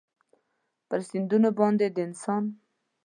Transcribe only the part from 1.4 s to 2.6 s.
باندې د انسان